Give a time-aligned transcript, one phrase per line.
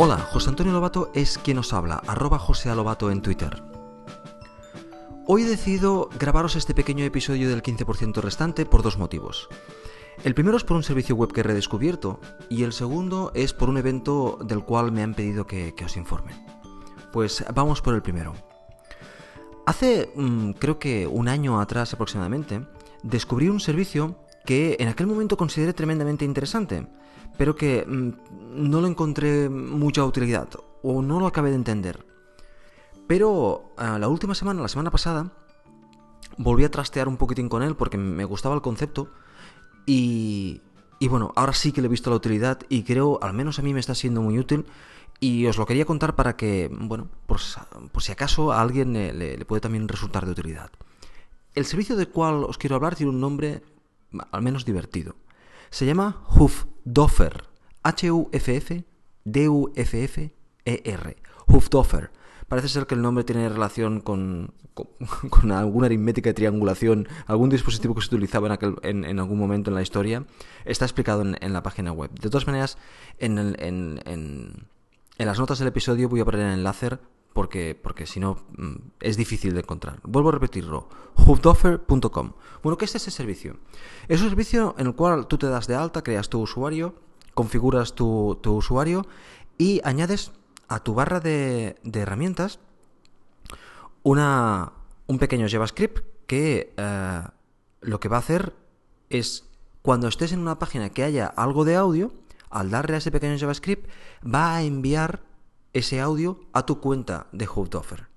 [0.00, 3.64] Hola, José Antonio Lobato es quien os habla, arroba José Lobato en Twitter.
[5.26, 9.48] Hoy he decidido grabaros este pequeño episodio del 15% restante por dos motivos.
[10.22, 13.68] El primero es por un servicio web que he redescubierto y el segundo es por
[13.68, 16.32] un evento del cual me han pedido que, os informe.
[17.12, 18.34] Pues vamos por el primero.
[19.66, 22.64] Hace mm, creo que un año atrás aproximadamente
[23.02, 24.14] descubrí un servicio
[24.48, 26.86] que en aquel momento consideré tremendamente interesante,
[27.36, 30.48] pero que mm, no lo encontré mucha utilidad
[30.82, 32.06] o no lo acabé de entender.
[33.06, 35.34] Pero ah, la última semana, la semana pasada,
[36.38, 39.10] volví a trastear un poquitín con él porque me gustaba el concepto
[39.84, 40.62] y,
[40.98, 43.62] y bueno, ahora sí que le he visto la utilidad y creo, al menos a
[43.62, 44.64] mí me está siendo muy útil
[45.20, 49.44] y os lo quería contar para que, bueno, por, si acaso a alguien le, le,
[49.44, 50.70] puede también resultar de utilidad.
[51.54, 53.62] El servicio del cual os quiero hablar tiene un nombre
[54.30, 55.16] al menos divertido.
[55.70, 57.44] Se llama Hufdoffer.
[57.82, 58.86] H-U-F-F-D-U-F-F-E-R.
[61.46, 62.10] Hufdoffer.
[62.48, 64.54] Parece ser que el nombre tiene relación con,
[65.30, 69.74] con, alguna aritmética de triangulación, algún dispositivo que se utilizaba en, en, algún momento en
[69.74, 70.24] la historia.
[70.64, 72.10] Está explicado en, la página web.
[72.10, 72.78] De todas maneras,
[73.18, 73.36] en,
[75.18, 76.98] las notas del episodio voy a poner el enlace
[77.38, 80.00] porque, porque si no mm, es difícil de encontrar.
[80.02, 80.88] Vuelvo a repetirlo,
[81.24, 82.32] hubdoffer.com.
[82.64, 83.58] Bueno, ¿qué es ese servicio?
[84.08, 86.96] Es un servicio en el cual tú te das de alta, creas tu usuario,
[87.34, 89.06] configuras tu, usuario
[89.56, 90.32] y añades
[90.66, 92.58] a tu barra de, herramientas
[94.02, 94.72] una,
[95.06, 97.22] un pequeño JavaScript que eh,
[97.82, 98.52] lo que va a hacer
[99.10, 99.48] es
[99.82, 102.10] cuando estés en una página que haya algo de audio,
[102.50, 103.88] al darle a ese pequeño JavaScript,
[104.26, 105.27] va a enviar
[105.72, 108.08] ese audio a tu cuenta de Hubdoffer.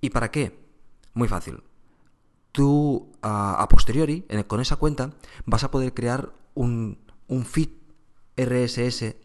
[0.00, 0.58] ¿Y para qué?
[1.14, 1.62] Muy fácil.
[2.52, 5.12] Tú, a, posteriori, con esa cuenta,
[5.46, 7.70] vas a poder crear un, un feed
[8.36, 9.16] RSS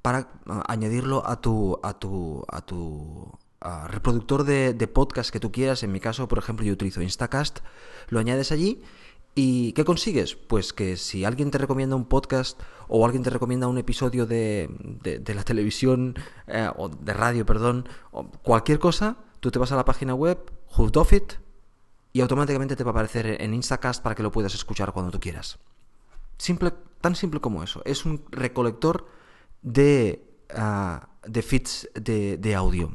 [0.00, 0.28] para
[0.66, 3.38] añadirlo a tu, a tu, a tu
[3.88, 5.82] reproductor de, podcast que tú quieras.
[5.82, 7.60] En mi caso, por ejemplo, yo utilizo Instacast,
[8.08, 8.82] lo añades allí
[9.34, 10.36] ¿Y qué consigues?
[10.36, 14.70] Pues que si alguien te recomienda un podcast o alguien te recomienda un episodio de,
[15.02, 16.14] de, la televisión
[16.46, 17.88] eh, o de radio, perdón,
[18.42, 20.38] cualquier cosa, tú te vas a la página web,
[21.10, 21.32] It
[22.12, 25.18] y automáticamente te va a aparecer en Instacast para que lo puedas escuchar cuando tú
[25.18, 25.58] quieras.
[26.38, 27.82] Simple, tan simple como eso.
[27.84, 29.08] Es un recolector
[29.62, 30.24] de,
[30.54, 32.94] ah, de feeds de, audio.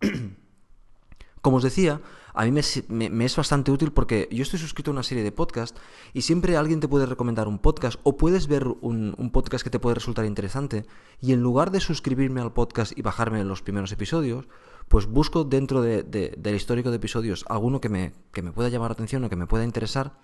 [1.40, 2.02] Como os decía,
[2.38, 5.80] a mí me, es bastante útil porque yo estoy suscrito a una serie de podcasts
[6.14, 9.80] y siempre alguien te puede recomendar un podcast o puedes ver un, podcast que te
[9.80, 10.86] puede resultar interesante
[11.20, 14.46] y en lugar de suscribirme al podcast y bajarme los primeros episodios,
[14.86, 18.94] pues busco dentro del histórico de episodios alguno que me, que me pueda llamar la
[18.94, 20.20] atención o que me pueda interesar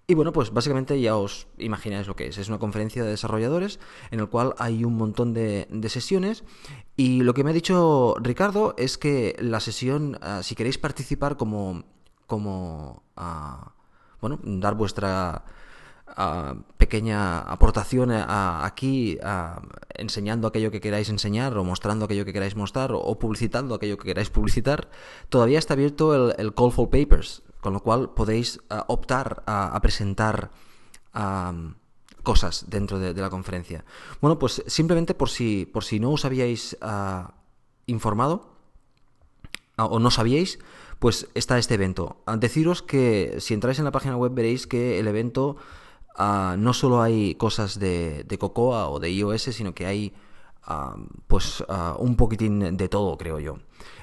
[0.07, 2.37] Y bueno, pues básicamente ya os imagináis lo que es.
[2.37, 3.79] Es una conferencia de desarrolladores
[4.11, 6.43] en el cual hay un montón de, sesiones.
[6.95, 11.37] Y lo que me ha dicho Ricardo es que la sesión, ah, si queréis participar
[11.37, 11.85] como,
[12.27, 13.73] como ah,
[14.21, 15.43] bueno, dar vuestra
[16.77, 19.17] pequeña aportación aquí
[19.95, 24.05] enseñando aquello que queráis enseñar o mostrando aquello que queráis mostrar o, publicitando aquello que
[24.05, 24.87] queráis publicitar,
[25.29, 30.51] todavía está abierto el, Call for Papers, con lo cual podéis optar a, presentar
[32.23, 33.85] cosas dentro de, la conferencia.
[34.21, 36.77] Bueno, pues simplemente por si, por si no os habíais
[37.85, 38.49] informado
[39.77, 40.59] o no sabíais,
[40.99, 42.17] pues está este evento.
[42.37, 45.57] Deciros que si entráis en la página web veréis que el evento
[46.17, 50.13] Ah, no solo hay cosas de, de, Cocoa o de iOS, sino que hay
[50.63, 50.95] ah,
[51.27, 53.57] pues ah, un poquitín de todo, creo yo.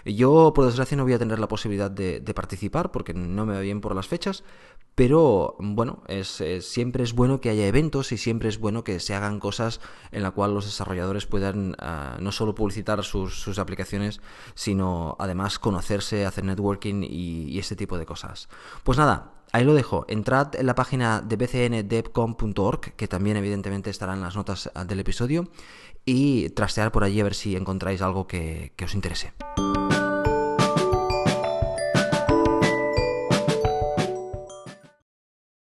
[0.04, 3.60] Yo, por desgracia, no voy a tener la posibilidad de, participar porque no me va
[3.60, 4.42] bien por las fechas,
[4.94, 9.14] pero bueno, es, siempre es bueno que haya eventos y siempre es bueno que se
[9.14, 9.80] hagan cosas
[10.12, 11.76] en la cual los desarrolladores puedan
[12.20, 14.20] no solo publicitar sus, aplicaciones,
[14.54, 18.48] sino además conocerse, hacer networking y, y este tipo de cosas.
[18.82, 20.06] Pues nada, Ahí lo dejo.
[20.08, 25.50] Entrad en la página de bcndevcom.org, que también evidentemente estará en las notas del episodio,
[26.06, 29.34] y trastear por allí a ver si encontráis algo que os interese.